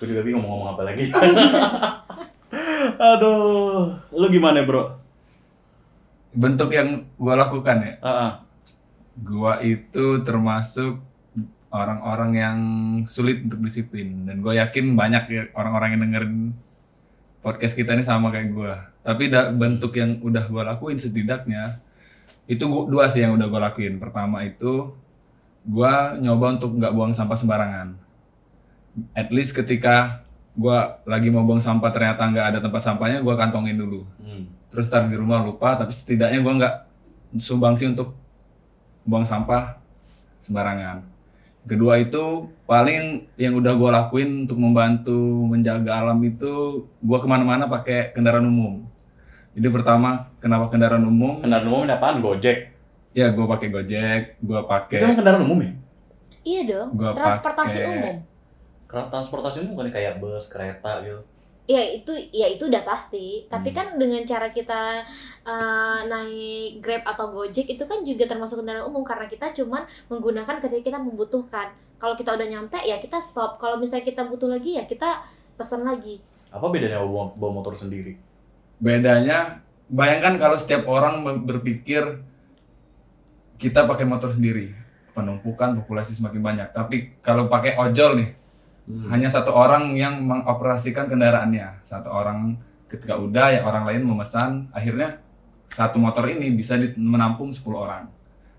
[0.00, 1.12] Gue juga bingung mau ngomong apa lagi.
[3.12, 4.96] Aduh, lu gimana bro?
[6.32, 7.92] Bentuk yang gua lakukan ya.
[8.00, 8.32] Ah, ah.
[9.20, 11.04] Gua itu termasuk
[11.68, 12.58] orang-orang yang
[13.04, 16.34] sulit untuk disiplin dan gue yakin banyak ya orang-orang yang dengerin
[17.38, 18.74] podcast kita ini sama kayak gua.
[19.00, 21.78] Tapi da- bentuk yang udah gua lakuin setidaknya
[22.44, 23.96] itu gua, dua sih yang udah gua lakuin.
[23.96, 24.92] Pertama itu
[25.62, 27.88] gua nyoba untuk nggak buang sampah sembarangan.
[29.14, 33.78] At least ketika gua lagi mau buang sampah ternyata nggak ada tempat sampahnya, gua kantongin
[33.78, 34.44] dulu Hmm.
[34.68, 36.74] terus tar di rumah lupa tapi setidaknya gua nggak
[37.38, 38.12] sumbangsi untuk
[39.02, 39.78] buang sampah
[40.42, 41.00] sembarangan
[41.68, 47.68] kedua itu paling yang udah gua lakuin untuk membantu menjaga alam itu gua ke mana-mana
[47.68, 48.88] pakai kendaraan umum
[49.52, 52.18] jadi pertama kenapa kendaraan umum Kendaraan umum ini apaan?
[52.18, 52.72] Gojek.
[53.12, 55.72] ya gua pakai gojek gua Itu pakai kan kendaraan umum ya?
[56.46, 56.88] Iya dong.
[56.94, 58.16] Gua transportasi pakai- umum.
[58.88, 61.20] Karena transportasi umum kan kayak bus, kereta gitu.
[61.68, 63.44] Ya itu ya itu udah pasti.
[63.46, 63.76] Tapi Hmm.
[63.76, 65.04] kan dengan cara kita
[65.44, 70.56] eh, naik Grab atau Gojek itu kan juga termasuk kendaraan umum karena kita cuman menggunakan
[70.64, 71.68] ketika kita membutuhkan.
[72.00, 73.60] Kalau kita udah nyampe ya kita stop.
[73.60, 75.22] Kalau misalnya kita butuh lagi ya kita
[75.54, 76.24] pesan lagi.
[76.48, 78.16] Apa bedanya bawa, bawa motor sendiri?
[78.78, 79.58] bedanya
[79.90, 82.22] bayangkan kalau setiap orang ber- berpikir
[83.58, 84.70] kita pakai motor sendiri
[85.12, 88.28] penumpukan populasi semakin banyak tapi kalau pakai ojol nih
[88.88, 89.04] Hmm.
[89.12, 92.56] hanya satu orang yang mengoperasikan kendaraannya satu orang
[92.88, 95.20] ketika udah ya orang lain memesan akhirnya
[95.68, 98.08] satu motor ini bisa menampung 10 orang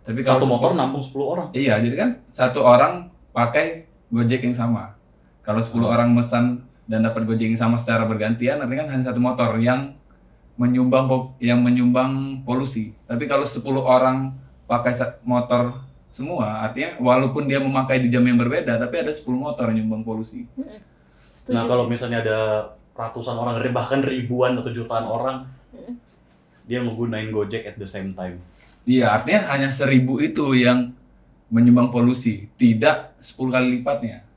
[0.05, 1.47] tapi kalau Satu motor 10 nampung 10 orang.
[1.51, 4.93] iya jadi kan satu orang pakai gojek yang sama
[5.41, 5.89] kalau 10 Hmm.
[5.89, 6.45] orang mesan
[6.85, 9.97] dan dapat gojek yang sama secara bergantian artinya kan hanya satu motor yang
[10.61, 11.09] menyumbang
[11.41, 14.37] yang menyumbang polusi tapi kalau 10 orang
[14.69, 14.93] pakai
[15.25, 19.85] motor semua artinya walaupun dia memakai di jam yang berbeda tapi ada 10 motor yang
[19.85, 20.43] nyumbang polusi
[21.29, 21.55] Setuju.
[21.55, 22.39] Nah kalau misalnya ada
[22.91, 25.47] ratusan orang, bahkan ribuan atau jutaan orang,
[26.67, 28.43] dia menggunakan Gojek at the same time.
[28.83, 30.91] iya artinya hanya seribu itu yang
[31.47, 34.27] menyumbang polusi tidak 10 kali lipatnya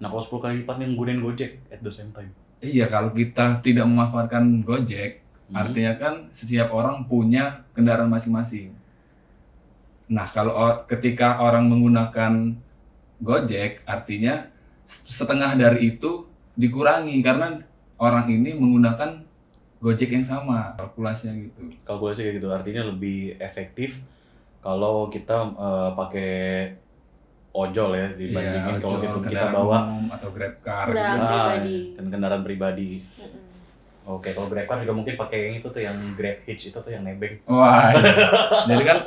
[0.00, 2.32] Nah kalau 10 kali lipat nih nggunain Gojek at the same time.
[2.64, 5.60] Iya, kalau kita tidak memanfaatkan Gojek, Hmm.
[5.60, 8.72] artinya kan setiap orang punya kendaraan masing-masing.
[10.14, 10.54] Nah, kalau
[10.86, 12.54] ketika orang menggunakan
[13.18, 14.46] Gojek, artinya
[14.86, 16.22] setengah dari itu
[16.54, 17.58] dikurangi karena
[17.96, 19.22] orang ini menggunakan
[19.80, 21.60] Gojek yang sama, kalkulasinya gitu.
[21.82, 24.00] kalkulasi kayak gitu artinya lebih efektif
[24.60, 26.32] kalau kita eh, pakai
[27.52, 29.78] ojol ya dibandingin Iya, kalau gitu kita kendaraan bawa
[30.10, 31.28] atau Grab car Kendaraan gitu.
[31.28, 31.76] pribadi.
[31.94, 32.90] kan kendaraan pribadi.
[33.14, 33.42] Mm-mm.
[34.10, 36.90] Oke, kalau Grab car juga mungkin pakai yang itu tuh yang Grab Hitch itu tuh
[36.90, 37.38] yang nebeng.
[37.46, 38.12] Wah, iya.
[38.66, 38.98] jadi kan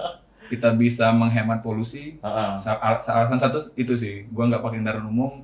[0.48, 2.18] kita bisa menghemat polusi.
[2.24, 2.64] Al-
[3.00, 5.44] Alasan satu itu sih, gua nggak pakai kendaraan umum,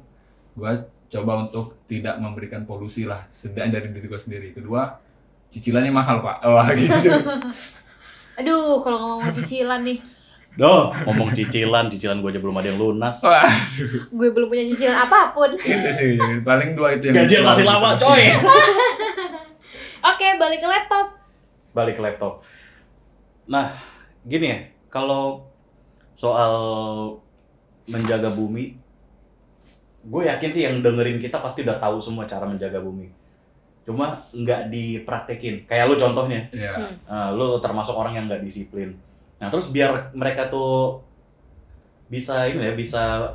[0.56, 4.50] gua coba untuk tidak memberikan polusi lah, setidaknya dari diri gua sendiri.
[4.52, 4.98] Kedua,
[5.54, 6.42] cicilannya mahal pak.
[6.54, 7.10] Wah gitu.
[8.42, 9.98] Aduh, kalau ngomong cicilan nih,
[10.54, 13.26] Duh, ngomong cicilan, cicilan gue aja belum ada yang lunas.
[14.13, 15.50] Gue belum punya cicilan apa pun.
[15.58, 16.13] itu sih
[16.46, 17.26] paling dua itu yang.
[17.26, 18.22] Gajian masih lama, coy.
[20.04, 21.08] Oke, balik ke laptop.
[21.74, 22.46] Balik ke laptop.
[23.50, 23.74] Nah,
[24.22, 24.60] gini ya,
[24.93, 25.49] kalau
[26.13, 26.53] soal
[27.89, 28.77] menjaga bumi,
[30.06, 33.10] gue yakin sih yang dengerin kita pasti udah tahu semua cara menjaga bumi.
[33.89, 35.65] Cuma nggak dipraktekin.
[35.65, 36.93] Kayak lu contohnya, Iya.
[37.10, 38.93] Nah, lu termasuk orang yang nggak disiplin.
[39.41, 41.01] Nah, terus biar mereka tuh
[42.08, 43.34] bisa ini ya, bisa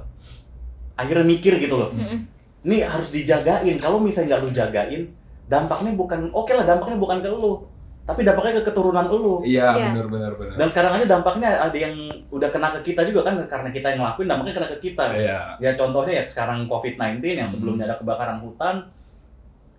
[0.95, 1.91] akhirnya mikir gitu loh.
[1.91, 2.23] Mm-mm.
[2.63, 3.77] Ini harus dijagain.
[3.83, 5.03] Kalau misalnya nggak lu jagain,
[5.51, 7.67] dampaknya bukan oke lah, dampaknya bukan ke lu,
[8.09, 9.45] tapi dampaknya ke keturunan lu.
[9.45, 9.87] Iya, Iya.
[9.93, 10.55] benar benar benar.
[10.57, 11.93] Dan sekarang aja dampaknya ada yang
[12.33, 15.05] udah kena ke kita juga kan karena kita yang ngelakuin dampaknya kena ke kita.
[15.13, 15.41] Iya.
[15.61, 17.53] Ya contohnya ya sekarang COVID-19 yang Hmm.
[17.53, 18.89] sebelumnya ada kebakaran hutan,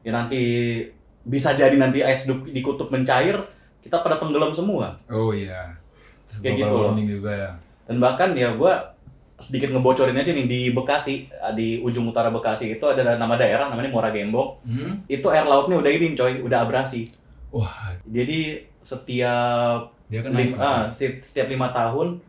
[0.02, 0.42] ya nanti
[1.20, 3.34] bisa jadi nanti es di kutub mencair,
[3.82, 4.94] kita pada tenggelam semua.
[5.10, 5.74] Oh iya.
[6.30, 6.94] Terus Kayak gitu loh.
[6.94, 7.52] juga ya.
[7.90, 8.94] Dan bahkan ya gua
[9.40, 13.90] sedikit ngebocorin aja nih di Bekasi, di ujung utara Bekasi itu ada nama daerah namanya
[13.90, 14.62] Muara Gembong.
[14.62, 15.02] Hmm?
[15.08, 17.10] Itu air lautnya udah ini coy, udah abrasi.
[17.50, 22.22] Wah, Jadi setiap dia kan lim- ah, setiap lima tahun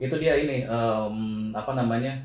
[0.00, 1.16] itu dia ini em,
[1.52, 2.24] apa namanya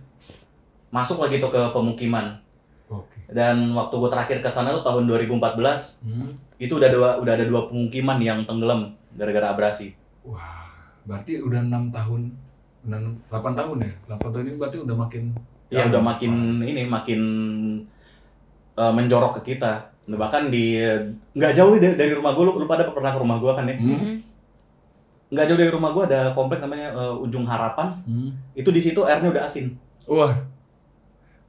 [0.89, 2.39] masuk lagi tuh ke pemukiman.
[2.87, 3.17] Oke.
[3.27, 6.37] Dan waktu gue terakhir ke sana tuh tahun 2014 Hmm?
[6.55, 9.97] itu udah dua udah ada dua pemukiman yang tenggelam gara-gara abrasi.
[10.23, 10.71] Wah,
[11.03, 12.31] berarti udah enam tahun,
[12.87, 13.91] udah 8 tahun ya?
[14.07, 15.23] 8 tahun ini berarti udah makin
[15.67, 15.89] Ya Lama.
[15.91, 16.31] udah makin
[16.61, 17.21] ini makin
[18.75, 19.94] eh, menjorok ke kita.
[20.05, 20.77] Nah, bahkan di
[21.33, 23.75] nggak jauh nih dari rumah gue, lu, lu pada pernah ke rumah gue kan ya?
[23.75, 24.21] Hmm?
[25.33, 27.97] Nggak jauh dari rumah gue ada komplek namanya eh, Ujung Harapan.
[28.05, 28.29] Hmm?
[28.53, 29.73] Itu di situ airnya udah asin.
[30.05, 30.37] Wah,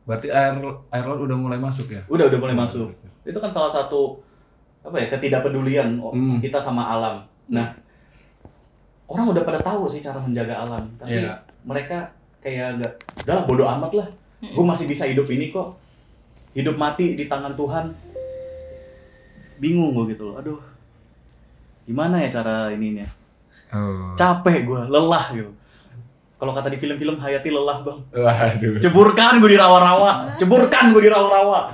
[0.09, 0.57] berarti air
[0.89, 2.01] air laut udah mulai masuk ya?
[2.09, 2.89] Udah udah mulai masuk.
[3.23, 4.17] Itu kan salah satu
[4.81, 6.39] apa ya ketidakpedulian Hmm.
[6.41, 7.21] kita sama alam.
[7.53, 7.75] Nah,
[9.07, 11.35] orang udah pada tahu sih cara menjaga alam, tapi Iya.
[11.63, 12.93] mereka kayak nggak,
[13.27, 14.09] udahlah bodo amat lah.
[14.41, 15.75] Gue masih bisa hidup ini kok.
[16.55, 17.93] Hidup mati di tangan Tuhan.
[19.57, 20.37] Bingung gue gitu loh.
[20.41, 20.61] Aduh,
[21.89, 23.09] gimana ya cara ininya?
[23.73, 24.15] Oh.
[24.15, 25.53] Capek gue, lelah gitu.
[26.37, 27.99] Kalau kata di film-film Hayati lelah bang.
[28.13, 28.77] Waduh.
[28.85, 31.73] Ceburkan gue di rawa-rawa, ceburkan gue di rawa-rawa.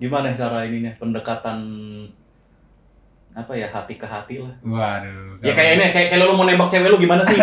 [0.00, 1.58] Gimana cara ininya pendekatan
[3.34, 4.56] apa ya hati ke hati lah.
[4.64, 5.44] Waduh.
[5.44, 7.36] Ya kayak ini kayak kalau lu mau nembak cewek lu gimana sih?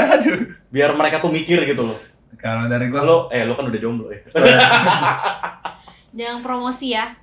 [0.73, 1.99] Biar mereka tuh mikir gitu loh.
[2.41, 4.19] Kalau dari gua Lo eh lu kan udah jomblo ya.
[6.11, 7.13] Jangan promosi ya.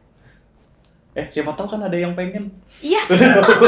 [1.18, 2.46] Eh siapa tahu kan ada yang pengen.
[2.78, 3.02] Iya.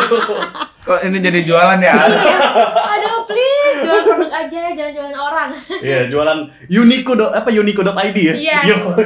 [0.87, 1.93] kok ini jadi jualan ya?
[1.93, 2.39] Iya.
[2.71, 5.51] Aduh, please jual produk aja, jangan jualan orang.
[5.83, 6.39] Iya jualan
[6.71, 8.35] Unico do, apa Unico.id ya?
[8.39, 8.65] Yes.
[8.71, 9.05] Yoi.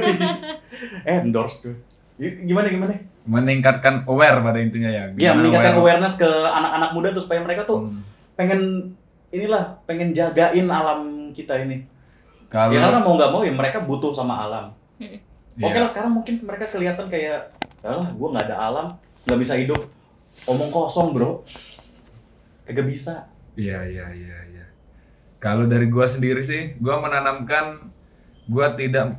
[1.09, 1.74] Endorse tuh.
[2.20, 2.94] Gimana gimana?
[3.24, 5.09] Meningkatkan aware pada intinya ya.
[5.16, 5.96] Iya meningkatkan aware?
[5.96, 8.04] awareness ke anak-anak muda tuh supaya mereka tuh Hmm.
[8.37, 8.61] pengen
[9.30, 11.83] inilah pengen jagain alam kita ini.
[12.46, 14.70] Kalau Ya karena mau nggak mau ya mereka butuh sama alam.
[15.00, 15.18] Iya.
[15.59, 17.50] Oke lah sekarang mungkin mereka kelihatan kayak,
[17.92, 18.88] lah gue nggak ada alam,
[19.28, 19.82] nggak bisa hidup,
[20.48, 21.44] omong kosong bro,
[22.64, 23.28] kagak bisa.
[23.54, 24.66] Iya iya iya iya.
[25.38, 27.92] Kalau dari gua sendiri sih, gua menanamkan
[28.48, 29.12] gua tidak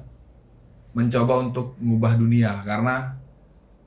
[0.97, 3.13] mencoba untuk mengubah dunia karena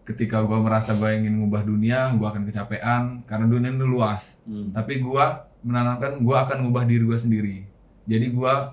[0.06, 4.38] ketika gua merasa gua ingin mengubah dunia, gua akan kecapean karena dunia ini luas.
[4.46, 4.70] Hmm.
[4.72, 7.66] Tapi gua menanamkan gua akan mengubah diri gua sendiri.
[8.08, 8.72] Jadi gua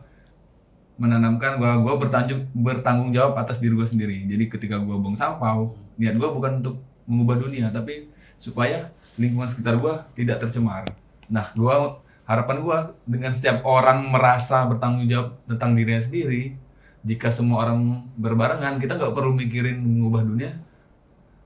[0.95, 4.29] menanamkan gua gua bertanggung bertanggung jawab atas diri gua sendiri.
[4.29, 5.59] Jadi ketika gua buang sampah,
[5.95, 8.09] niat gua bukan untuk mengubah dunia, tapi
[8.41, 10.85] supaya lingkungan sekitar gua tidak tercemar.
[11.31, 16.57] Nah, gua harapan gua dengan setiap orang merasa bertanggung jawab tentang dirinya sendiri,
[17.05, 20.57] jika semua orang berbarengan, kita nggak perlu mikirin mengubah dunia,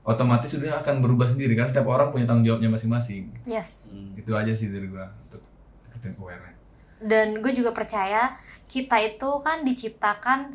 [0.08, 3.28] otomatis dunia akan berubah sendiri kan setiap orang punya tanggung jawabnya masing-masing.
[3.44, 3.92] Yes.
[3.92, 4.16] Hmm.
[4.16, 5.44] Itu aja sih dari gua untuk
[5.92, 6.56] deketin aware.
[7.00, 8.36] Dan gue juga percaya
[8.68, 10.52] kita itu kan diciptakan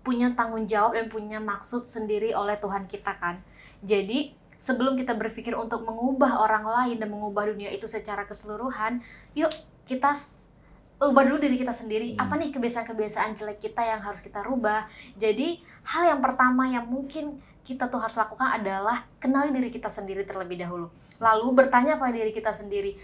[0.00, 3.40] punya tanggung jawab dan punya maksud sendiri oleh Tuhan kita kan.
[3.84, 9.00] Jadi sebelum kita berpikir untuk mengubah orang lain dan mengubah dunia itu secara keseluruhan,
[9.32, 9.48] yuk
[9.88, 10.12] kita
[11.00, 12.12] ubah dulu diri kita sendiri.
[12.16, 12.28] Hmm.
[12.28, 14.84] Apa nih kebiasaan-kebiasaan jelek kita yang harus kita rubah?
[15.16, 20.28] Jadi hal yang pertama yang mungkin kita tuh harus lakukan adalah kenali diri kita sendiri
[20.28, 20.92] terlebih dahulu.
[21.20, 22.96] Lalu bertanya pada diri kita sendiri,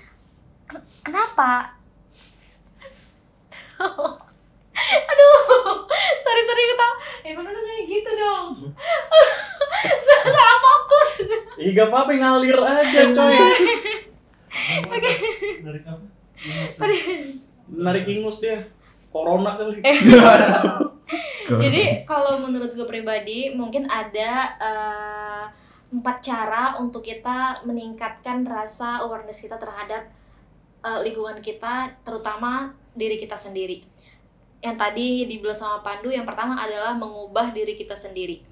[0.69, 1.77] "Ken- kenapa?
[5.11, 5.33] Aduh,
[6.21, 6.89] sorry sorry kita.
[7.27, 7.51] Eh, mana
[7.87, 8.47] gitu dong?
[10.27, 11.11] Salah fokus.
[11.57, 13.37] Ih, gak apa-apa ngalir aja coy.
[15.65, 16.05] Dari kamu?
[17.85, 18.63] Narik ingus dia.
[19.11, 19.81] Corona kali.
[21.47, 25.45] Jadi kalau menurut gue pribadi mungkin ada eh,
[25.89, 30.05] empat cara untuk kita meningkatkan rasa awareness kita terhadap
[30.85, 33.85] eh, lingkungan kita, terutama diri kita sendiri.
[34.65, 38.43] Yang tadi dibilang sama Pandu, yang pertama adalah mengubah diri kita sendiri.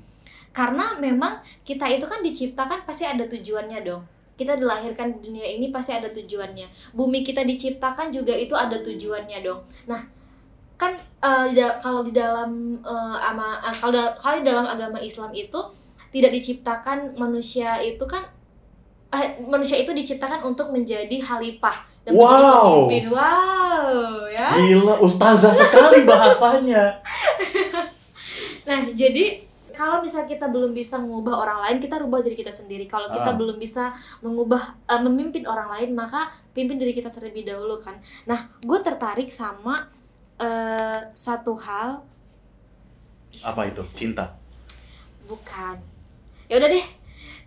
[0.55, 4.07] Karena memang kita itu kan diciptakan pasti ada tujuannya dong.
[4.35, 6.95] Kita dilahirkan di dunia ini pasti ada tujuannya.
[6.95, 9.63] Bumi kita diciptakan juga itu ada tujuannya dong.
[9.91, 10.03] Nah,
[10.75, 10.95] kan
[11.55, 15.59] da- kalau di dalam eh, ama eh, kalau kalau di dalam agama Islam itu
[16.11, 18.23] tidak diciptakan manusia itu kan
[19.45, 22.63] manusia itu diciptakan untuk menjadi khalifah dan menjadi Wow.
[22.85, 23.05] pemimpin.
[23.09, 23.89] Wow,
[24.29, 24.49] ya.
[24.55, 26.85] Gila, ustazah sekali bahasanya.
[28.65, 32.87] Nah, jadi kalau misal kita belum bisa mengubah orang lain, kita rubah diri kita sendiri.
[32.87, 33.37] Kalau kita Ah.
[33.37, 34.57] belum bisa mengubah,
[34.89, 37.93] eh, memimpin orang lain, maka pimpin diri kita terlebih dahulu kan.
[38.25, 39.93] Nah, gue tertarik sama
[40.35, 42.03] eh, satu hal,
[43.41, 43.85] Apa itu?
[43.85, 44.35] Cinta.
[45.25, 45.77] bukan.
[46.47, 46.85] Ya udah deh,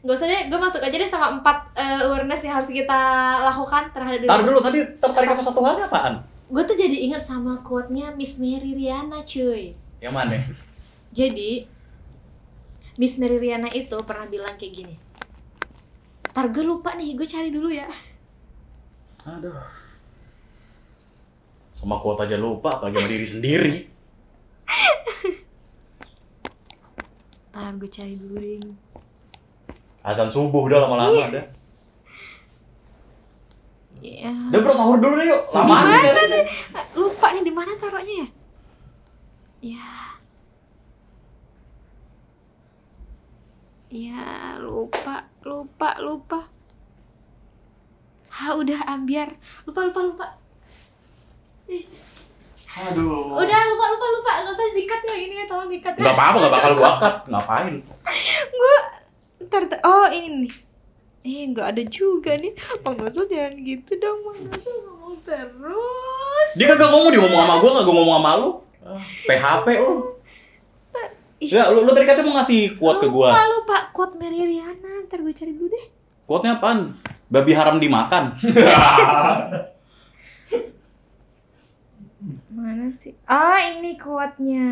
[0.08, 0.42] nggak usah deh.
[0.48, 3.02] Gue masuk aja deh sama empat eh, awareness yang harus kita
[3.44, 4.32] lakukan terhadap diri.
[4.32, 6.24] Tar dulu tadi tertarik sama satu halnya apaan?
[6.48, 9.76] Gue tuh jadi ingat sama quote-nya Miss Mary Riana, cuy.
[10.00, 10.40] Yang mana?
[11.12, 11.68] Jadi
[12.96, 14.96] Miss Mary Riana itu pernah bilang kayak gini.
[16.32, 17.92] Ntar gue lupa nih, gue cari dulu ya.
[19.28, 19.60] Aduh.
[21.76, 23.76] Sama kuota aja lupa, apalagi sama diri sendiri.
[27.52, 28.87] Ntar gue cari dulu deh.
[30.08, 31.44] Azan subuh udah lama-lama ada.
[34.00, 34.32] Ya.
[34.32, 35.42] Udah bro sahur dulu deh yuk.
[35.52, 36.16] Lama aja.
[36.32, 36.44] nih?
[36.96, 38.28] Lupa nih di mana taruhnya ya?
[39.60, 39.92] Ya.
[43.88, 46.40] Ya, lupa, lupa, lupa.
[48.32, 49.36] Ha, udah ambiar.
[49.68, 50.28] Lupa, lupa, lupa.
[52.78, 53.36] Aduh.
[53.36, 54.32] Udah, lupa, lupa, lupa.
[54.44, 56.04] Gak usah dikat ya ini ya, tolong dikat ya.
[56.04, 57.16] Gak apa-apa, gak bakal gua cut.
[57.32, 57.76] Ngapain?
[59.48, 60.54] Ntar, ntar- oh ini nih.
[61.28, 62.54] Eh, nggak ada juga nih.
[62.84, 66.50] Bang Nuzul jangan gitu dong, Bang Nuzul ngomong terus.
[66.56, 68.50] Dia kagak ngomong, dia ngomong sama gua, gak gua ngomong sama lu.
[68.84, 69.96] Ah, PHP lu.
[71.38, 73.30] Ya, lu, lu tadi katanya mau ngasih quote ke gua.
[73.30, 73.78] Lupa, lupa.
[73.94, 75.06] Quote Mary Riana.
[75.06, 75.86] Ntar gue cari dulu deh.
[76.26, 76.98] Quote-nya apaan?
[77.30, 78.34] Babi haram dimakan.
[82.50, 83.14] Mana sih?
[83.30, 84.66] Ah, ini quote-nya.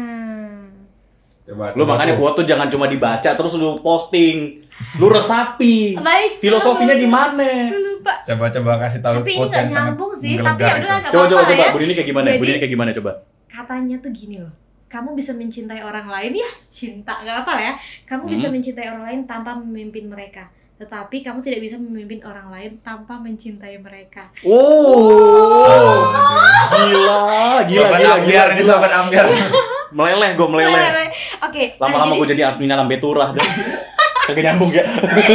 [1.46, 1.78] Coba.
[1.78, 4.65] Lu makanya quote tuh jangan cuma dibaca terus lu posting.
[4.96, 5.96] Lu resapi.
[5.96, 6.32] Baik.
[6.40, 7.72] Filosofinya di mana?
[7.72, 8.14] Lupa.
[8.24, 10.34] Coba coba kasih tahu Tapi ini sangat nyambung sih.
[10.36, 11.62] Tapi ya udah nggak Coba apa-apa coba lah coba.
[11.62, 11.72] ya.
[11.72, 12.26] Bu Dini kayak gimana?
[12.26, 13.12] Bu Jadi- Dini kayak gimana coba?
[13.48, 14.54] Katanya tuh gini loh.
[14.86, 17.74] Kamu bisa mencintai orang lain ya cinta nggak apa lah ya.
[18.06, 18.32] Kamu Hmm.
[18.32, 20.48] bisa mencintai orang lain tanpa memimpin mereka.
[20.76, 24.28] Tetapi kamu tidak bisa memimpin orang lain tanpa mencintai mereka.
[24.46, 25.64] Oh.
[26.68, 28.74] Gila, gila, gila, ambiar gila, ini gila.
[28.74, 29.26] sobat ambiar.
[29.90, 31.08] Meleleh gue meleleh.
[31.42, 31.64] Oke.
[31.74, 33.32] nah, Lama-lama jadi- gue jadi admin lambe turah.
[34.26, 34.84] Kagak nyambung ya.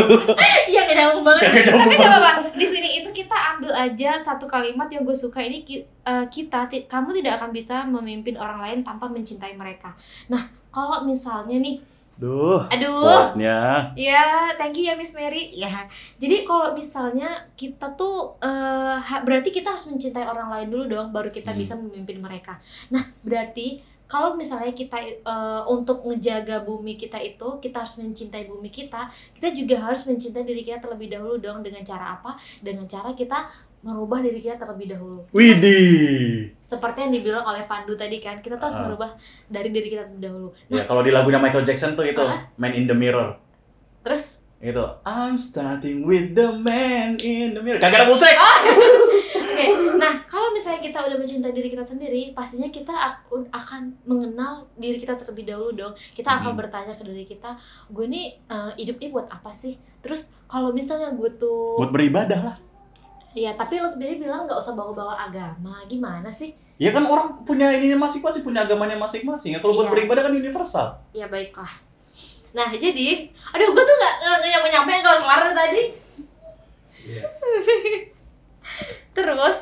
[0.71, 1.43] Iya gak nyambung banget.
[1.47, 2.31] Kagak nyambung Tapi gak apa-apa.
[2.53, 7.09] Di sini itu kita ambil aja satu kalimat yang gue suka ini eh, kita kamu
[7.17, 9.95] tidak akan bisa memimpin orang lain tanpa mencintai mereka.
[10.27, 11.79] Nah, kalau misalnya nih,
[12.15, 13.01] Duh, aduh,
[13.33, 13.89] quote-nya.
[13.97, 15.49] ya thank you ya Miss Mary.
[15.51, 15.89] Ya.
[16.19, 21.33] Jadi kalau misalnya kita tuh eh, berarti kita harus mencintai orang lain dulu dong baru
[21.33, 21.59] kita Hmm.
[21.59, 22.61] bisa memimpin mereka.
[22.89, 28.67] Nah, berarti kalau misalnya kita eh, untuk menjaga bumi kita itu kita harus mencintai bumi
[28.69, 33.15] kita kita juga harus mencintai diri kita terlebih dahulu dong dengan cara apa dengan cara
[33.15, 33.47] kita
[33.81, 36.53] merubah diri kita terlebih dahulu Widih.
[36.61, 38.85] seperti yang dibilang oleh Pandu tadi kan kita harus Ah.
[38.85, 39.11] merubah
[39.47, 42.51] dari diri kita terlebih dahulu Ya kalau di lagunya Michael Jackson tuh itu Ah.
[42.57, 43.39] Man in the Mirror.
[44.01, 47.81] terus Itu I'm starting with the man in the mirror.
[47.81, 48.29] Kagak ada musik.
[48.29, 49.65] Oke,
[49.97, 54.97] nah kalau misalnya kita udah mencintai diri kita sendiri, pastinya kita ak- akan mengenal diri
[54.97, 55.93] kita terlebih dahulu dong.
[56.15, 56.59] Kita akan Mhm.
[56.59, 59.75] bertanya ke diri kita, gue nih eh, hidup ini buat apa sih?
[59.99, 62.57] Terus kalau misalnya gue tuh Buat beribadah lah.
[63.31, 65.83] Iya, tapi lo tadi bilang nggak usah bawa-bawa agama.
[65.85, 66.51] Gimana sih?
[66.79, 69.55] Ya kan orang punya ininya masing-masing, punya agamanya masing-masing.
[69.55, 69.95] Ya kalau buat Iya.
[69.95, 70.87] beribadah kan universal.
[71.13, 71.69] Ya baiklah.
[72.51, 75.83] Nah, jadi, aduh gue tuh nggak nggak nyampe-nyampe yang kelar tadi.
[77.07, 77.23] Iya.
[79.15, 79.57] Terus,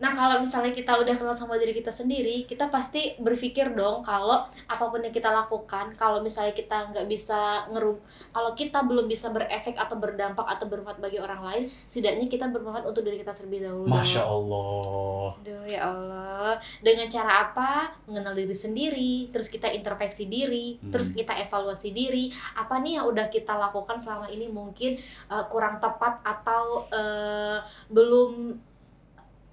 [0.00, 4.48] nah kalau misalnya kita udah kenal sama diri kita sendiri, kita pasti berpikir dong kalau
[4.64, 8.00] apa pun yang kita lakukan, kalau misalnya kita nggak bisa ngerum,
[8.32, 12.88] kalau kita belum bisa berefek atau berdampak atau bermanfaat bagi orang lain, setidaknya kita bermanfaat
[12.88, 13.86] untuk diri kita terlebih dahulu.
[13.92, 15.26] Masya Allah.
[15.36, 17.92] Aduh ya Allah, dengan cara apa?
[18.08, 20.88] Mengenal diri sendiri, terus kita introspeksi diri, Hmm.
[20.88, 22.32] terus kita evaluasi diri.
[22.56, 24.96] Apa nih yang udah kita lakukan selama ini mungkin
[25.28, 27.60] uh, kurang tepat atau uh,
[27.92, 28.56] belum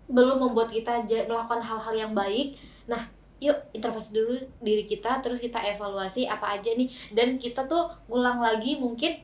[0.07, 2.55] belum membuat kita melakukan hal-hal yang baik.
[2.87, 7.91] Nah, yuk introspeksi dulu diri kita, terus kita evaluasi apa aja nih, dan kita tuh
[8.09, 9.19] ngulang lagi mungkin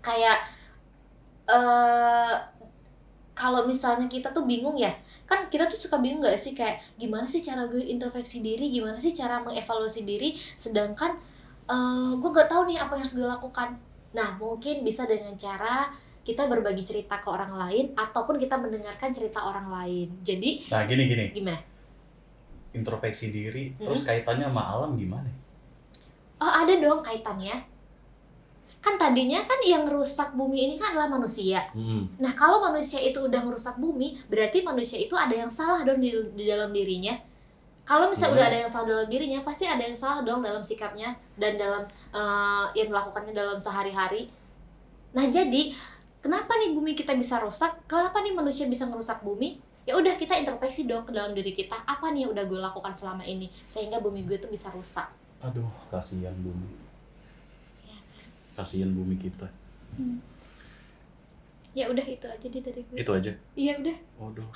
[0.00, 0.38] kayak
[1.50, 2.34] eh
[3.32, 4.92] kalau misalnya kita tuh bingung ya
[5.26, 6.52] kan kita tuh suka bingung gak sih?
[6.52, 8.68] Kayak gimana sih cara gue introspeksi diri?
[8.68, 10.36] Gimana sih cara mengevaluasi diri?
[10.54, 11.16] Sedangkan
[11.66, 13.68] eh gue gak tahu nih apa yang harus gue lakukan.
[14.12, 15.88] Nah mungkin bisa dengan cara
[16.22, 21.02] kita berbagi cerita ke orang lain ataupun kita mendengarkan cerita orang lain jadi Nah gini
[21.06, 21.60] gini, gimana
[22.72, 23.84] introspeksi diri, Hmm.
[23.84, 25.28] terus kaitannya sama alam gimana?
[26.38, 27.68] oh ada dong kaitannya
[28.80, 32.10] kan tadinya kan yang rusak bumi ini kan adalah manusia Hmm.
[32.18, 36.10] Nah, kalau manusia itu udah merusak bumi, berarti manusia itu ada yang salah dong di,
[36.34, 37.14] di dalam dirinya.
[37.82, 38.38] Kalau misalnya Hmm.
[38.38, 41.86] udah ada yang salah dalam dirinya, pasti ada yang salah dong dalam sikapnya dan dalam
[42.10, 44.34] eh, yang dilakukannya dalam sehari-hari.
[45.12, 45.70] Nah, jadi
[46.22, 47.84] kenapa nih bumi kita bisa rusak?
[47.90, 49.58] Kenapa nih manusia bisa merusak bumi?
[49.82, 51.74] Ya udah kita introspeksi dong ke dalam diri kita.
[51.82, 55.10] Apa nih yang udah gue lakukan selama ini sehingga bumi gue itu bisa rusak?
[55.42, 56.78] Aduh, kasihan bumi.
[58.54, 59.50] Kasihan bumi kita.
[61.74, 62.96] Ya udah itu aja deh dari gue.
[63.02, 63.34] Itu aja.
[63.58, 63.96] Iya udah.
[64.22, 64.50] Waduh.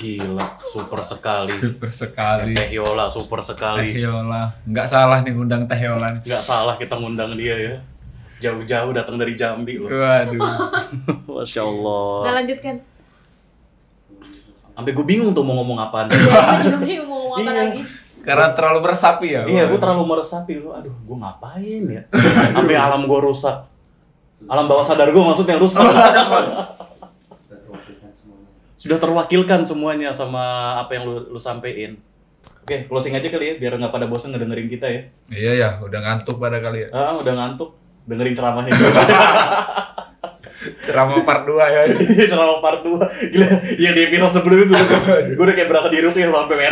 [0.00, 1.52] Gila, super sekali.
[1.52, 2.56] Super sekali.
[2.56, 4.00] Teh Yola, super Teh sekali.
[4.00, 4.48] Yola.
[4.64, 6.08] Nggak salah nih ngundang Teh Yola.
[6.24, 7.76] Nggak salah kita ngundang dia ya.
[8.40, 9.88] Jauh-jauh datang dari Jambi loh.
[9.88, 10.40] Waduh.
[11.36, 12.08] Masya Allah.
[12.24, 12.76] Udah lanjutkan.
[14.72, 16.08] Sampai gue bingung tuh mau ngomong apaan.
[16.10, 16.24] Gue
[16.64, 17.60] juga bingung mau ngomong apa Iya.
[17.68, 17.82] lagi.
[18.20, 19.42] Karena terlalu beresapi ya.
[19.44, 20.72] iya, gue terlalu meresapi lu.
[20.72, 22.02] Aduh, gue ngapain ya?
[22.56, 23.64] Sampai alam gue rusak.
[24.44, 25.84] Alam bawah sadar gue maksudnya rusak.
[28.76, 30.40] Sudah terwakilkan semuanya sama
[30.80, 32.00] apa yang lu, lu sampein.
[32.64, 35.02] Oke, closing aja kali ya, biar nggak pada bosan ngedengerin kita ya.
[35.28, 36.88] Iya ya, udah ngantuk pada kali ya.
[36.88, 37.76] Ah, udah ngantuk
[38.10, 38.74] dengerin ceramahnya.
[40.60, 41.80] Ceramah part 2 ya.
[42.28, 43.32] Ceramah part 2.
[43.32, 43.46] Gila,
[43.80, 46.68] ya di episode sebelumnya gue, gue udah kayak berasa dirupiah sampai merah.